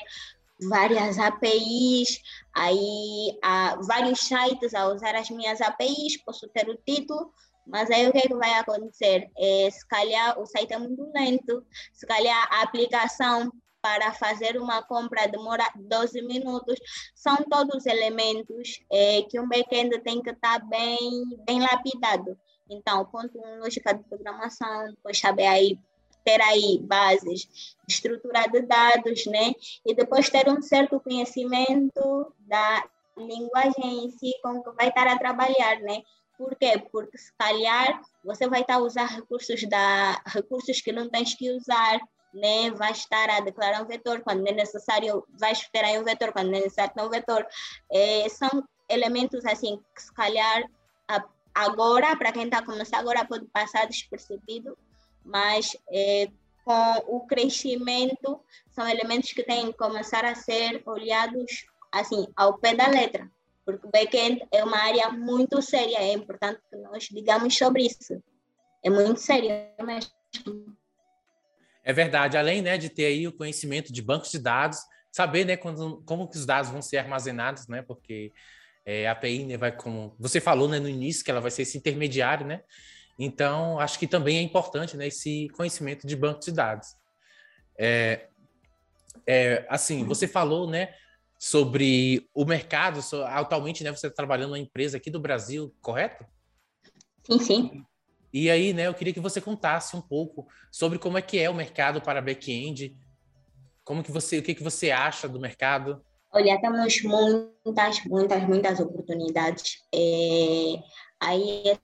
várias 0.67 1.17
APIs, 1.17 2.21
aí 2.53 3.39
há 3.41 3.79
vários 3.81 4.19
sites 4.19 4.73
a 4.73 4.89
usar 4.89 5.15
as 5.15 5.29
minhas 5.29 5.61
APIs, 5.61 6.17
posso 6.17 6.45
ter 6.49 6.67
o 6.67 6.75
título, 6.75 7.31
mas 7.67 7.89
aí 7.89 8.07
o 8.07 8.11
que, 8.11 8.19
é 8.19 8.21
que 8.21 8.35
vai 8.35 8.53
acontecer? 8.53 9.29
É, 9.37 9.69
se 9.69 9.87
calhar 9.87 10.39
o 10.39 10.45
site 10.45 10.73
é 10.73 10.77
muito 10.77 11.11
lento, 11.13 11.65
se 11.93 12.05
calhar 12.05 12.47
a 12.51 12.61
aplicação 12.63 13.51
para 13.85 14.11
fazer 14.13 14.57
uma 14.57 14.81
compra 14.81 15.27
demora 15.27 15.63
12 15.75 16.19
minutos. 16.23 16.79
São 17.13 17.35
todos 17.37 17.85
elementos 17.85 18.79
é, 18.91 19.21
que 19.29 19.39
um 19.39 19.47
back-end 19.47 19.99
tem 19.99 20.23
que 20.23 20.31
estar 20.31 20.59
tá 20.59 20.65
bem, 20.65 21.23
bem 21.45 21.61
lapidado. 21.61 22.35
Então, 22.67 23.05
ponto 23.05 23.37
um, 23.37 23.59
lógica 23.59 23.93
de 23.93 24.03
programação, 24.05 24.87
depois 24.87 25.19
saber 25.19 25.45
aí 25.45 25.79
ter 26.23 26.41
aí 26.41 26.79
bases 26.81 27.41
de 27.87 27.93
estrutura 27.93 28.47
de 28.47 28.61
dados, 28.61 29.27
né? 29.27 29.53
E 29.85 29.93
depois 29.93 30.31
ter 30.31 30.49
um 30.49 30.59
certo 30.59 30.99
conhecimento 30.99 32.33
da 32.39 32.83
linguagem 33.15 34.05
em 34.05 34.09
si 34.09 34.33
com 34.41 34.63
que 34.63 34.71
vai 34.71 34.89
estar 34.89 35.05
a 35.05 35.19
trabalhar, 35.19 35.79
né? 35.81 36.01
Por 36.37 36.55
quê? 36.55 36.81
Porque 36.91 37.17
se 37.17 37.31
calhar 37.37 38.01
você 38.23 38.47
vai 38.47 38.61
estar 38.61 38.75
a 38.75 38.79
usar 38.79 39.05
recursos, 39.05 39.67
da, 39.69 40.21
recursos 40.25 40.81
que 40.81 40.91
não 40.91 41.09
tens 41.09 41.33
que 41.33 41.51
usar, 41.51 41.99
né? 42.33 42.69
vai 42.71 42.91
estar 42.91 43.29
a 43.29 43.39
declarar 43.39 43.81
um 43.81 43.87
vetor 43.87 44.21
quando 44.21 44.45
é 44.47 44.51
necessário, 44.51 45.25
vais 45.39 45.67
ter 45.69 45.85
aí 45.85 45.99
um 45.99 46.03
vetor 46.03 46.33
quando 46.33 46.49
é 46.49 46.59
necessário 46.59 46.93
ter 46.93 47.01
um 47.01 47.09
vetor. 47.09 47.45
É, 47.91 48.27
são 48.29 48.63
elementos 48.89 49.45
assim 49.45 49.79
que 49.95 50.01
se 50.01 50.13
calhar 50.13 50.63
agora, 51.53 52.15
para 52.17 52.33
quem 52.33 52.43
está 52.43 52.61
começando 52.61 52.99
agora, 52.99 53.25
pode 53.25 53.45
passar 53.45 53.87
despercebido, 53.87 54.77
mas 55.23 55.77
é, 55.89 56.29
com 56.65 57.15
o 57.15 57.25
crescimento 57.25 58.41
são 58.71 58.87
elementos 58.87 59.31
que 59.31 59.43
têm 59.43 59.71
que 59.71 59.77
começar 59.77 60.25
a 60.25 60.35
ser 60.35 60.83
olhados 60.85 61.65
assim 61.91 62.27
ao 62.35 62.57
pé 62.57 62.75
da 62.75 62.87
letra 62.87 63.31
porque 63.65 63.87
o 63.87 63.89
back-end 63.89 64.45
é 64.51 64.63
uma 64.63 64.77
área 64.77 65.09
muito 65.09 65.61
séria, 65.61 65.97
é 65.97 66.13
importante 66.13 66.61
que 66.69 66.77
nós 66.77 67.03
digamos 67.05 67.57
sobre 67.57 67.85
isso. 67.85 68.21
É 68.83 68.89
muito 68.89 69.19
sério 69.19 69.49
mesmo. 69.83 70.11
É 71.83 71.91
verdade, 71.91 72.37
além 72.37 72.61
né, 72.61 72.77
de 72.77 72.89
ter 72.89 73.05
aí 73.05 73.27
o 73.27 73.33
conhecimento 73.33 73.91
de 73.91 74.01
bancos 74.01 74.31
de 74.31 74.39
dados, 74.39 74.79
saber 75.11 75.45
né, 75.45 75.57
quando, 75.57 76.03
como 76.05 76.27
que 76.27 76.37
os 76.37 76.45
dados 76.45 76.69
vão 76.69 76.81
ser 76.81 76.97
armazenados, 76.97 77.67
né, 77.67 77.81
porque 77.81 78.31
é, 78.85 79.07
a 79.07 79.11
API 79.11 79.45
né, 79.45 79.57
vai, 79.57 79.71
como 79.71 80.15
você 80.19 80.39
falou 80.39 80.67
né, 80.67 80.79
no 80.79 80.89
início, 80.89 81.23
que 81.23 81.31
ela 81.31 81.41
vai 81.41 81.51
ser 81.51 81.61
esse 81.61 81.77
intermediário, 81.77 82.45
né, 82.45 82.61
então 83.17 83.79
acho 83.79 83.97
que 83.97 84.07
também 84.07 84.37
é 84.37 84.41
importante 84.41 84.97
né, 84.97 85.07
esse 85.07 85.47
conhecimento 85.49 86.05
de 86.05 86.15
bancos 86.15 86.45
de 86.45 86.51
dados. 86.51 86.95
É, 87.77 88.27
é, 89.27 89.65
assim, 89.69 90.03
você 90.03 90.27
falou, 90.27 90.69
né, 90.69 90.93
sobre 91.45 92.27
o 92.33 92.43
mercado. 92.43 92.99
Atualmente, 93.27 93.83
né, 93.83 93.91
você 93.91 94.07
está 94.07 94.15
trabalhando 94.15 94.49
numa 94.49 94.57
empresa 94.57 94.97
aqui 94.97 95.11
do 95.11 95.19
Brasil, 95.19 95.71
correto? 95.79 96.25
Sim, 97.23 97.37
sim. 97.39 97.85
E 98.33 98.49
aí, 98.49 98.73
né, 98.73 98.87
eu 98.87 98.95
queria 98.95 99.13
que 99.13 99.19
você 99.19 99.39
contasse 99.39 99.95
um 99.95 100.01
pouco 100.01 100.47
sobre 100.71 100.97
como 100.97 101.19
é 101.19 101.21
que 101.21 101.37
é 101.37 101.47
o 101.47 101.53
mercado 101.53 102.01
para 102.01 102.19
back-end, 102.19 102.97
como 103.83 104.01
que 104.01 104.11
você, 104.11 104.39
o 104.39 104.41
que 104.41 104.55
que 104.55 104.63
você 104.63 104.89
acha 104.89 105.29
do 105.29 105.39
mercado? 105.39 106.03
Olha, 106.33 106.59
temos 106.59 107.03
muitas, 107.03 108.03
muitas, 108.05 108.47
muitas 108.47 108.79
oportunidades. 108.79 109.83
É, 109.93 110.79
aí 111.19 111.63
é 111.67 111.77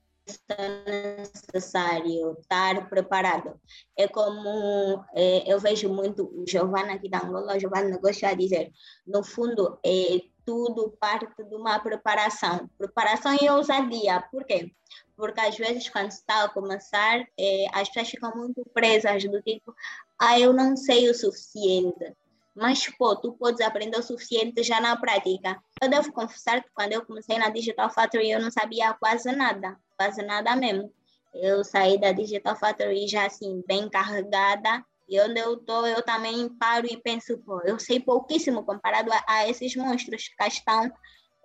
necessário 0.86 2.38
estar 2.40 2.90
preparado. 2.90 3.60
É 3.98 4.08
como 4.08 5.04
é, 5.14 5.52
eu 5.52 5.60
vejo 5.60 5.90
muito 5.90 6.44
Giovanna 6.48 6.94
aqui 6.94 7.10
da 7.10 7.20
Angola, 7.20 7.56
o 7.56 7.60
Giovanna 7.60 7.98
gosta 7.98 8.30
de 8.30 8.44
dizer, 8.44 8.72
no 9.06 9.24
fundo, 9.24 9.80
é 9.86 10.22
tudo 10.46 10.96
parte 11.00 11.44
de 11.44 11.56
uma 11.56 11.80
preparação. 11.80 12.70
Preparação 12.78 13.38
e 13.42 13.50
ousadia. 13.50 14.22
Por 14.32 14.44
quê? 14.46 14.72
Porque 15.16 15.40
às 15.40 15.58
vezes, 15.58 15.88
quando 15.90 16.10
está 16.10 16.44
a 16.44 16.50
começar, 16.50 17.20
é, 17.40 17.66
as 17.74 17.88
pessoas 17.88 18.10
ficam 18.10 18.36
muito 18.36 18.64
presas 18.74 19.24
do 19.24 19.42
tipo, 19.42 19.74
ah, 20.20 20.40
eu 20.40 20.54
não 20.54 20.76
sei 20.76 21.10
o 21.10 21.14
suficiente. 21.14 22.16
Mas, 22.56 22.86
pô, 22.98 23.16
tu 23.16 23.34
podes 23.34 23.62
aprender 23.62 23.98
o 23.98 24.04
suficiente 24.04 24.62
já 24.64 24.82
na 24.82 24.98
prática. 24.98 25.62
Eu 25.82 25.90
devo 25.90 26.12
confessar 26.12 26.62
que 26.62 26.70
quando 26.74 26.94
eu 26.94 27.06
comecei 27.06 27.38
na 27.38 27.50
Digital 27.50 27.90
Factory, 27.90 28.32
eu 28.32 28.42
não 28.42 28.52
sabia 28.52 28.94
quase 28.94 29.32
nada 29.32 29.80
quase 30.02 30.24
nada 30.24 30.56
mesmo. 30.56 30.92
Eu 31.32 31.64
saí 31.64 32.00
da 32.00 32.12
Digital 32.12 32.56
Factory 32.56 33.08
já 33.08 33.28
assim, 33.28 33.64
bem 33.68 33.88
carregada, 33.88 34.84
e 35.08 35.20
onde 35.22 35.40
eu 35.40 35.54
estou, 35.54 35.86
eu 35.86 36.02
também 36.02 36.50
paro 36.58 36.88
e 36.88 36.98
penso, 36.98 37.38
pô, 37.40 37.62
eu 37.62 37.78
sei 37.78 38.00
pouquíssimo 38.00 38.64
comparado 38.64 39.12
a, 39.14 39.24
a 39.28 39.48
esses 39.48 39.76
monstros 39.76 40.28
que 40.28 40.44
estão 40.48 40.92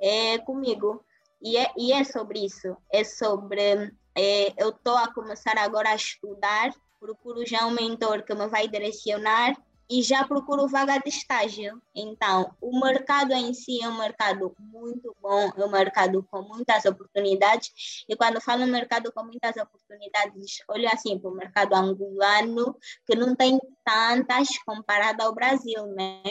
é, 0.01 0.39
comigo. 0.39 1.05
E 1.43 1.59
é, 1.59 1.71
e 1.77 1.93
é 1.93 2.03
sobre 2.03 2.47
isso, 2.47 2.77
é 2.91 3.05
sobre. 3.05 3.93
É, 4.15 4.55
eu 4.57 4.71
estou 4.71 4.97
a 4.97 5.13
começar 5.13 5.59
agora 5.59 5.91
a 5.91 5.95
estudar, 5.95 6.73
procuro 6.99 7.45
já 7.45 7.67
um 7.67 7.71
mentor 7.71 8.23
que 8.23 8.35
me 8.35 8.49
vai 8.49 8.67
direcionar 8.67 9.55
e 9.89 10.03
já 10.03 10.25
procuro 10.27 10.67
vaga 10.69 10.99
de 10.99 11.09
estágio. 11.09 11.81
Então, 11.95 12.55
o 12.61 12.81
mercado 12.81 13.33
em 13.33 13.55
si 13.55 13.83
é 13.83 13.89
um 13.89 13.99
mercado 13.99 14.55
muito 14.59 15.15
bom, 15.21 15.51
é 15.57 15.65
um 15.65 15.71
mercado 15.71 16.27
com 16.31 16.43
muitas 16.43 16.85
oportunidades. 16.85 18.05
E 18.09 18.17
quando 18.17 18.41
falo 18.41 18.67
mercado 18.67 19.13
com 19.13 19.25
muitas 19.25 19.57
oportunidades, 19.57 20.59
olho 20.69 20.89
assim 20.89 21.19
para 21.19 21.31
o 21.31 21.35
mercado 21.35 21.75
angolano, 21.75 22.77
que 23.07 23.15
não 23.15 23.35
tem 23.35 23.61
tantas 23.85 24.49
comparado 24.65 25.23
ao 25.23 25.35
Brasil, 25.35 25.87
né? 25.87 26.23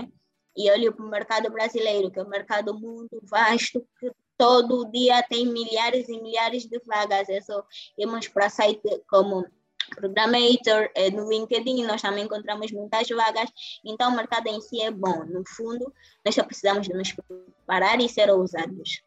E 0.56 0.70
olho 0.72 0.94
para 0.94 1.06
o 1.06 1.10
mercado 1.10 1.50
brasileiro, 1.50 2.12
que 2.12 2.20
é 2.20 2.24
um 2.24 2.30
mercado 2.30 2.74
muito 2.74 3.20
vasto, 3.24 3.86
que 4.00 4.12
todo 4.38 4.90
dia 4.92 5.24
tem 5.24 5.46
milhares 5.46 6.08
e 6.10 6.22
milhares 6.22 6.66
de 6.66 6.80
vagas. 6.86 7.30
É 7.30 7.42
só 7.42 7.64
irmos 7.98 8.28
para 8.28 8.50
sites 8.50 9.00
como 9.10 9.46
Programator, 9.94 10.90
é, 10.96 11.10
no 11.10 11.30
LinkedIn 11.30 11.86
nós 11.86 12.02
também 12.02 12.26
encontramos 12.26 12.72
muitas 12.72 13.08
vagas, 13.10 13.50
então 13.84 14.12
o 14.12 14.16
mercado 14.16 14.48
em 14.48 14.62
si 14.62 14.82
é 14.82 14.92
bom. 14.92 15.24
No 15.26 15.44
fundo, 15.48 15.94
nós 16.24 16.36
só 16.36 16.44
precisamos 16.44 16.88
de 16.88 16.94
nos 16.94 17.12
preparar 17.12 18.00
e 18.00 18.10
ser 18.10 18.30
ousados. 18.30 19.04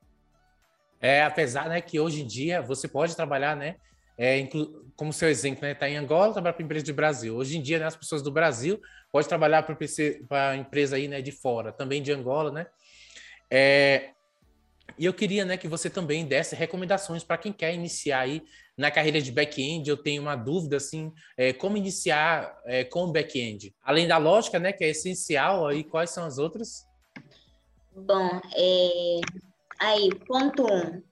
É, 1.01 1.23
apesar 1.23 1.69
né, 1.69 1.81
que 1.81 2.01
hoje 2.01 2.23
em 2.23 2.27
dia 2.27 2.61
você 2.61 2.89
pode 2.89 3.15
trabalhar, 3.15 3.57
né, 3.57 3.77
é, 4.17 4.47
como 4.97 5.13
seu 5.13 5.29
exemplo, 5.29 5.63
né, 5.63 5.73
está 5.73 5.89
em 5.89 5.97
Angola, 5.97 6.33
trabalhar 6.33 6.55
para 6.55 6.65
empresa 6.65 6.87
do 6.87 6.95
Brasil. 6.95 7.37
Hoje 7.37 7.57
em 7.57 7.63
dia, 7.63 7.79
né, 7.79 7.87
as 7.87 7.97
pessoas 7.97 8.21
do 8.21 8.33
Brasil 8.33 8.81
podem 9.13 9.29
trabalhar 9.29 9.63
para 9.63 10.57
empresa 10.57 10.97
aí, 10.97 11.07
né, 11.07 11.23
de 11.23 11.31
fora, 11.31 11.73
também 11.73 12.03
de 12.03 12.13
Angola, 12.13 12.51
né? 12.51 12.67
É, 13.51 14.11
e 14.99 15.05
eu 15.05 15.15
queria, 15.15 15.45
né, 15.45 15.57
que 15.57 15.69
você 15.69 15.89
também 15.89 16.27
desse 16.27 16.55
recomendações 16.57 17.23
para 17.23 17.39
quem 17.39 17.53
quer 17.53 17.73
iniciar 17.73 18.21
aí 18.21 18.43
na 18.77 18.91
carreira 18.91 19.21
de 19.21 19.31
back-end. 19.31 19.89
Eu 19.89 19.97
tenho 19.97 20.23
uma 20.23 20.35
dúvida, 20.35 20.77
assim, 20.77 21.13
é, 21.37 21.53
como 21.53 21.77
iniciar 21.77 22.59
é, 22.65 22.85
com 22.85 23.05
o 23.05 23.13
back-end? 23.13 23.75
Além 23.83 24.09
da 24.09 24.19
lógica, 24.19 24.59
né, 24.59 24.73
que 24.73 24.85
é 24.85 24.91
essencial, 24.91 25.67
aí 25.67 25.85
quais 25.85 26.11
são 26.11 26.25
as 26.25 26.39
outras? 26.39 26.87
Bom, 27.95 28.41
é, 28.57 29.21
aí, 29.81 30.11
ponto 30.27 30.65
um, 30.65 31.03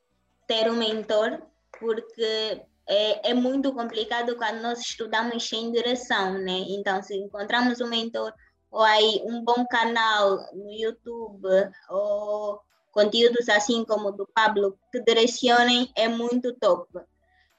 ter 0.47 0.71
um 0.71 0.77
mentor, 0.77 1.43
porque 1.79 2.63
é, 2.89 3.31
é, 3.31 3.35
muito 3.35 3.73
complicado 3.73 4.37
quando 4.37 4.63
nós 4.63 4.81
estudamos 4.81 5.49
sem 5.49 5.73
direção, 5.73 6.35
né? 6.39 6.65
Então, 6.69 7.03
se 7.03 7.17
encontramos 7.17 7.81
um 7.81 7.89
mentor 7.89 8.33
ou 8.71 8.83
aí 8.83 9.21
um 9.25 9.43
bom 9.45 9.67
canal 9.67 10.39
no 10.55 10.71
YouTube 10.71 11.49
ou 11.89 12.61
conteúdos 12.97 13.47
assim 13.51 13.85
como 13.85 14.11
do 14.11 14.27
Pablo 14.35 14.79
que 14.91 15.03
direcionem 15.03 15.93
é 15.95 16.09
muito 16.09 16.55
top. 16.55 16.89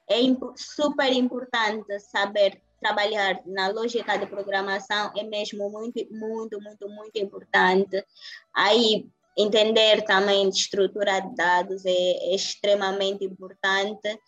É 0.10 0.18
super 0.56 1.14
importante 1.14 2.00
saber 2.00 2.60
trabalhar 2.82 3.40
na 3.46 3.68
lógica 3.68 4.18
de 4.18 4.26
programação, 4.26 5.12
é 5.16 5.24
mesmo 5.24 5.70
muito, 5.70 6.00
muito, 6.12 6.60
muito, 6.60 6.90
muito 6.90 7.18
importante. 7.18 8.04
Aí, 8.52 9.08
entender 9.38 10.02
também 10.04 10.50
de 10.50 10.58
estrutura 10.58 11.20
de 11.20 11.36
dados 11.36 11.86
é, 11.86 11.92
é 11.92 12.36
extremamente 12.36 13.24
importante. 13.24 14.20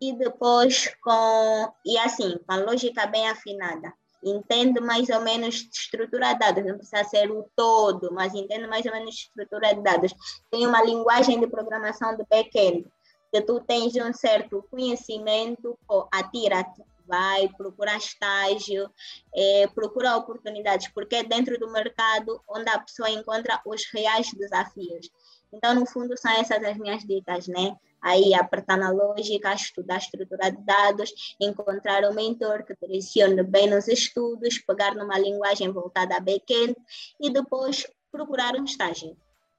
E 0.00 0.12
depois, 0.12 0.94
com, 1.02 1.72
e 1.84 1.96
assim, 1.98 2.38
com 2.46 2.52
a 2.52 2.56
lógica 2.56 3.06
bem 3.06 3.26
afinada 3.28 3.92
entende 4.22 4.80
mais 4.80 5.08
ou 5.08 5.20
menos 5.20 5.68
estrutura 5.72 6.32
de 6.32 6.38
dados, 6.38 6.64
não 6.64 6.76
precisa 6.76 7.04
ser 7.04 7.30
o 7.30 7.48
todo, 7.54 8.12
mas 8.12 8.34
entende 8.34 8.66
mais 8.66 8.84
ou 8.84 8.92
menos 8.92 9.14
estrutura 9.14 9.74
de 9.74 9.82
dados. 9.82 10.12
Tem 10.50 10.66
uma 10.66 10.82
linguagem 10.82 11.38
de 11.38 11.46
programação 11.46 12.16
de 12.16 12.24
back-end, 12.28 12.86
que 13.32 13.40
tu 13.42 13.60
tens 13.60 13.94
um 13.96 14.12
certo 14.12 14.64
conhecimento, 14.70 15.78
atira-te, 16.12 16.82
vai, 17.08 17.48
procura 17.56 17.96
estágio, 17.96 18.90
é, 19.34 19.66
procura 19.68 20.16
oportunidades, 20.16 20.88
porque 20.88 21.16
é 21.16 21.24
dentro 21.24 21.58
do 21.58 21.72
mercado 21.72 22.40
onde 22.48 22.68
a 22.68 22.78
pessoa 22.78 23.10
encontra 23.10 23.60
os 23.64 23.84
reais 23.92 24.30
desafios. 24.32 25.10
Então, 25.52 25.74
no 25.74 25.86
fundo, 25.86 26.16
são 26.16 26.30
essas 26.32 26.62
as 26.62 26.76
minhas 26.76 27.02
dicas, 27.04 27.48
né? 27.48 27.74
Aí, 28.00 28.34
apertar 28.34 28.76
na 28.76 28.90
lógica, 28.90 29.52
estudar 29.54 29.94
a 29.94 29.98
estrutura 29.98 30.50
de 30.50 30.62
dados, 30.62 31.10
encontrar 31.40 32.04
um 32.04 32.14
mentor 32.14 32.64
que 32.64 32.76
direcione 32.80 33.42
bem 33.42 33.68
nos 33.68 33.88
estudos, 33.88 34.58
pegar 34.58 34.94
numa 34.94 35.18
linguagem 35.18 35.72
voltada 35.72 36.16
a 36.16 36.20
back-end 36.20 36.76
e 37.20 37.30
depois 37.30 37.86
procurar 38.12 38.54
um 38.54 38.64
estágio. 38.64 39.16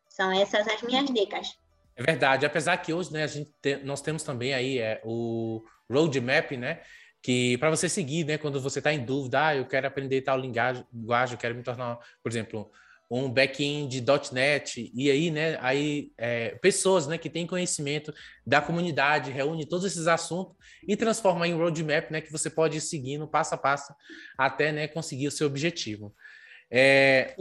São 0.07 0.31
essas 0.31 0.67
as 0.67 0.81
minhas 0.81 1.05
dicas. 1.07 1.57
É 1.95 2.03
verdade, 2.03 2.45
apesar 2.45 2.77
que 2.77 2.93
hoje 2.93 3.11
né, 3.11 3.23
a 3.23 3.27
gente 3.27 3.51
te, 3.61 3.75
nós 3.77 4.01
temos 4.01 4.23
também 4.23 4.53
aí 4.53 4.79
é, 4.79 5.01
o 5.03 5.61
roadmap, 5.91 6.51
né? 6.51 6.81
Que 7.21 7.57
para 7.57 7.69
você 7.69 7.89
seguir, 7.89 8.25
né? 8.25 8.37
Quando 8.37 8.61
você 8.61 8.79
está 8.79 8.93
em 8.93 9.03
dúvida, 9.03 9.47
ah, 9.47 9.55
eu 9.55 9.65
quero 9.65 9.87
aprender 9.87 10.21
tal 10.21 10.39
linguagem, 10.39 10.85
eu 11.33 11.37
quero 11.37 11.55
me 11.55 11.63
tornar, 11.63 11.97
por 12.23 12.31
exemplo, 12.31 12.71
um 13.11 13.29
back-end 13.29 14.03
.NET, 14.31 14.91
e 14.93 15.09
aí, 15.09 15.31
né, 15.31 15.57
aí 15.61 16.11
é, 16.15 16.51
pessoas, 16.61 17.07
né, 17.07 17.17
que 17.17 17.27
têm 17.29 17.47
conhecimento 17.47 18.13
da 18.45 18.61
comunidade, 18.61 19.31
reúne 19.31 19.65
todos 19.65 19.83
esses 19.85 20.05
assuntos 20.07 20.55
e 20.87 20.95
transforma 20.95 21.47
em 21.47 21.53
roadmap, 21.53 22.11
né, 22.11 22.21
que 22.21 22.31
você 22.31 22.49
pode 22.51 22.77
ir 22.77 22.81
seguindo 22.81 23.27
passo 23.27 23.55
a 23.55 23.57
passo 23.57 23.91
até, 24.37 24.71
né, 24.71 24.87
conseguir 24.87 25.27
o 25.27 25.31
seu 25.31 25.47
objetivo. 25.47 26.13
É. 26.69 27.33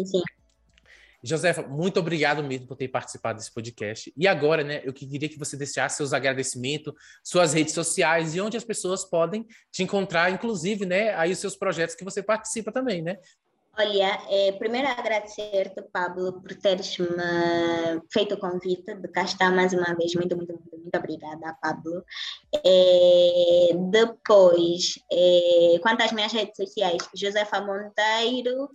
Josefa, 1.22 1.62
muito 1.62 1.98
obrigado 1.98 2.42
mesmo 2.42 2.66
por 2.66 2.76
ter 2.76 2.88
participado 2.88 3.38
desse 3.38 3.52
podcast. 3.52 4.12
E 4.16 4.26
agora, 4.26 4.62
né, 4.62 4.80
eu 4.84 4.92
queria 4.92 5.28
que 5.28 5.38
você 5.38 5.56
deixasse 5.56 5.96
seus 5.96 6.12
agradecimentos, 6.12 6.94
suas 7.24 7.52
redes 7.52 7.74
sociais 7.74 8.34
e 8.34 8.40
onde 8.40 8.56
as 8.56 8.64
pessoas 8.64 9.04
podem 9.04 9.46
te 9.72 9.82
encontrar, 9.82 10.30
inclusive, 10.30 10.86
né, 10.86 11.14
aí 11.14 11.32
os 11.32 11.38
seus 11.38 11.56
projetos 11.56 11.94
que 11.94 12.04
você 12.04 12.22
participa 12.22 12.70
também, 12.70 13.02
né? 13.02 13.18
Olha, 13.80 14.20
é, 14.28 14.50
primeiro 14.52 14.88
agradecer-te, 14.88 15.80
Pablo, 15.92 16.40
por 16.40 16.52
teres 16.56 16.98
me 16.98 17.06
feito 18.12 18.34
o 18.34 18.38
convite 18.38 18.92
de 18.92 19.06
cá 19.06 19.22
estar 19.22 19.52
mais 19.52 19.72
uma 19.72 19.94
vez. 19.94 20.16
Muito, 20.16 20.36
muito, 20.36 20.52
muito, 20.52 20.76
muito 20.76 20.98
obrigada, 20.98 21.56
Pablo. 21.62 22.04
É, 22.52 23.68
depois, 23.88 24.98
é, 25.12 25.78
quanto 25.80 26.02
às 26.02 26.10
minhas 26.10 26.32
redes 26.32 26.56
sociais, 26.56 27.08
Josefa 27.14 27.60
Monteiro, 27.60 28.68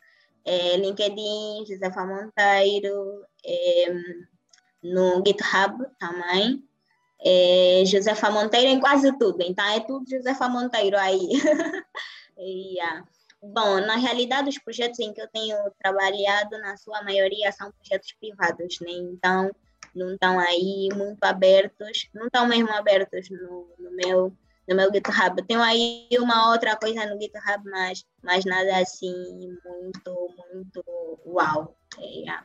é, 0.45 0.77
LinkedIn, 0.77 1.65
Josefa 1.65 2.05
Monteiro, 2.05 3.25
é, 3.45 3.93
no 4.83 5.23
GitHub 5.25 5.85
também. 5.99 6.63
É, 7.25 7.83
Josefa 7.85 8.29
Monteiro 8.29 8.67
em 8.67 8.79
quase 8.79 9.17
tudo, 9.17 9.41
então 9.41 9.65
é 9.65 9.79
tudo 9.79 10.09
Josefa 10.09 10.49
Monteiro 10.49 10.97
aí. 10.97 11.29
yeah. 12.37 13.05
Bom, 13.45 13.81
na 13.81 13.97
realidade, 13.97 14.47
os 14.47 14.57
projetos 14.57 14.99
em 14.99 15.11
que 15.11 15.21
eu 15.21 15.27
tenho 15.27 15.57
trabalhado, 15.77 16.57
na 16.59 16.77
sua 16.77 17.03
maioria, 17.03 17.51
são 17.51 17.73
projetos 17.73 18.13
privados, 18.13 18.79
né? 18.79 18.91
Então, 18.91 19.51
não 19.93 20.13
estão 20.13 20.39
aí 20.39 20.87
muito 20.95 21.21
abertos, 21.25 22.09
não 22.13 22.27
estão 22.27 22.47
mesmo 22.47 22.71
abertos 22.71 23.29
no, 23.29 23.67
no 23.77 23.91
meu 23.91 24.33
no 24.67 24.75
meu 24.75 24.91
GitHub. 24.91 25.41
Tenho 25.47 25.61
aí 25.61 26.07
uma 26.19 26.51
outra 26.51 26.75
coisa 26.75 27.05
no 27.05 27.19
GitHub, 27.19 27.69
mas, 27.69 28.05
mas 28.21 28.45
nada 28.45 28.77
assim 28.77 29.13
muito, 29.65 30.35
muito 30.53 31.19
uau. 31.25 31.75
É, 31.99 32.43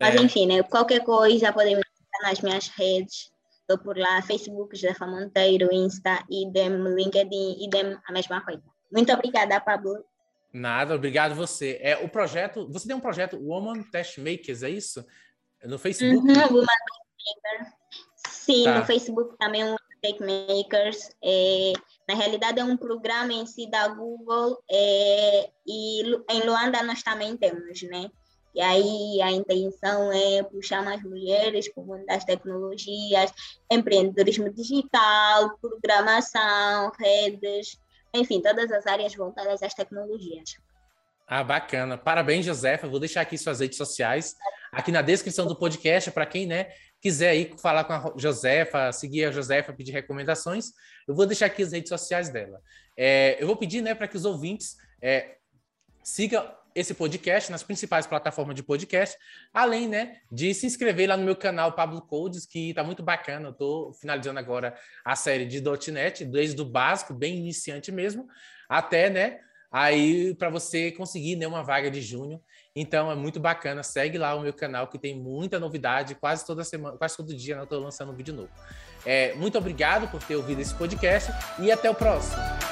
mas 0.00 0.16
é. 0.16 0.18
enfim, 0.18 0.46
né? 0.46 0.62
qualquer 0.62 1.00
coisa 1.04 1.52
podem 1.52 1.76
me 1.76 1.82
nas 2.22 2.40
minhas 2.40 2.68
redes. 2.68 3.32
Estou 3.60 3.78
por 3.78 3.96
lá, 3.96 4.20
Facebook, 4.22 4.76
Josefa 4.76 5.06
Monteiro, 5.06 5.72
Insta, 5.72 6.24
idem, 6.30 6.70
LinkedIn, 6.70 7.64
idem, 7.64 7.96
a 8.06 8.12
mesma 8.12 8.40
coisa. 8.44 8.62
Muito 8.90 9.12
obrigada, 9.12 9.60
Pablo. 9.60 10.04
Nada, 10.52 10.94
obrigado 10.94 11.34
você. 11.34 11.78
É 11.80 11.96
o 11.96 12.08
projeto, 12.08 12.68
você 12.70 12.86
tem 12.86 12.96
um 12.96 13.00
projeto 13.00 13.38
Woman 13.38 13.82
Test 13.84 14.18
Makers, 14.18 14.62
é 14.62 14.70
isso? 14.70 15.04
No 15.64 15.78
Facebook? 15.78 16.16
Uhum, 16.16 16.34
Woman 16.34 16.66
Test 16.66 17.36
Makers. 17.44 17.74
Sim, 18.28 18.64
tá. 18.64 18.80
no 18.80 18.84
Facebook 18.84 19.36
também 19.38 19.64
um 19.64 19.76
Makers. 20.20 21.10
É, 21.22 21.72
na 22.08 22.14
realidade, 22.14 22.60
é 22.60 22.64
um 22.64 22.76
programa 22.76 23.32
em 23.32 23.46
si 23.46 23.70
da 23.70 23.88
Google 23.88 24.62
é, 24.70 25.50
e 25.66 26.02
em 26.30 26.40
Luanda 26.44 26.82
nós 26.82 27.02
também 27.02 27.36
temos, 27.36 27.82
né? 27.82 28.10
E 28.54 28.60
aí 28.60 29.22
a 29.22 29.30
intenção 29.30 30.12
é 30.12 30.42
puxar 30.42 30.84
mais 30.84 31.02
mulheres 31.02 31.70
o 31.74 31.82
mundo 31.82 32.04
das 32.04 32.24
tecnologias, 32.24 33.32
empreendedorismo 33.70 34.52
digital, 34.52 35.56
programação, 35.58 36.92
redes, 36.98 37.78
enfim, 38.12 38.42
todas 38.42 38.70
as 38.70 38.86
áreas 38.86 39.14
voltadas 39.14 39.62
às 39.62 39.72
tecnologias. 39.72 40.56
Ah, 41.26 41.42
bacana. 41.42 41.96
Parabéns, 41.96 42.44
Josefa. 42.44 42.86
Vou 42.86 43.00
deixar 43.00 43.22
aqui 43.22 43.38
suas 43.38 43.60
redes 43.60 43.78
sociais 43.78 44.36
aqui 44.72 44.90
na 44.90 45.00
descrição 45.02 45.46
do 45.46 45.56
podcast 45.56 46.10
para 46.10 46.26
quem, 46.26 46.46
né, 46.46 46.70
quiser 47.02 47.30
aí 47.30 47.52
falar 47.58 47.82
com 47.82 47.92
a 47.92 48.14
Josefa, 48.16 48.92
seguir 48.92 49.24
a 49.24 49.32
Josefa, 49.32 49.72
pedir 49.72 49.90
recomendações. 49.90 50.70
Eu 51.06 51.16
vou 51.16 51.26
deixar 51.26 51.46
aqui 51.46 51.60
as 51.62 51.72
redes 51.72 51.88
sociais 51.88 52.28
dela. 52.30 52.62
É, 52.96 53.36
eu 53.42 53.46
vou 53.48 53.56
pedir, 53.56 53.82
né, 53.82 53.92
para 53.92 54.06
que 54.06 54.16
os 54.16 54.24
ouvintes 54.24 54.76
é, 55.02 55.36
sigam 56.04 56.48
esse 56.74 56.94
podcast 56.94 57.50
nas 57.50 57.62
principais 57.62 58.06
plataformas 58.06 58.54
de 58.54 58.62
podcast, 58.62 59.18
além, 59.52 59.88
né, 59.88 60.16
de 60.30 60.54
se 60.54 60.64
inscrever 60.64 61.08
lá 61.08 61.16
no 61.16 61.24
meu 61.24 61.34
canal 61.34 61.72
Pablo 61.72 62.00
Codes, 62.00 62.46
que 62.46 62.72
tá 62.72 62.84
muito 62.84 63.02
bacana. 63.02 63.48
Eu 63.48 63.52
tô 63.52 63.92
finalizando 64.00 64.38
agora 64.38 64.78
a 65.04 65.16
série 65.16 65.44
de 65.44 65.60
.NET, 65.90 66.24
desde 66.24 66.62
o 66.62 66.64
básico, 66.64 67.12
bem 67.12 67.36
iniciante 67.36 67.90
mesmo, 67.90 68.28
até, 68.68 69.10
né, 69.10 69.40
aí 69.72 70.34
para 70.34 70.50
você 70.50 70.92
conseguir 70.92 71.36
né, 71.36 71.46
uma 71.46 71.62
vaga 71.62 71.90
de 71.90 72.02
junho. 72.02 72.40
Então 72.76 73.10
é 73.10 73.14
muito 73.14 73.40
bacana, 73.40 73.82
segue 73.82 74.18
lá 74.18 74.34
o 74.34 74.40
meu 74.40 74.52
canal 74.52 74.86
que 74.86 74.98
tem 74.98 75.18
muita 75.18 75.58
novidade, 75.58 76.14
quase 76.14 76.46
toda 76.46 76.62
semana, 76.62 76.96
quase 76.96 77.16
todo 77.16 77.34
dia 77.34 77.54
né, 77.54 77.60
eu 77.62 77.64
estou 77.64 77.80
lançando 77.80 78.12
um 78.12 78.14
vídeo 78.14 78.34
novo. 78.34 78.50
É, 79.04 79.34
muito 79.34 79.58
obrigado 79.58 80.08
por 80.08 80.22
ter 80.22 80.36
ouvido 80.36 80.60
esse 80.60 80.74
podcast 80.74 81.32
e 81.58 81.72
até 81.72 81.90
o 81.90 81.94
próximo. 81.94 82.71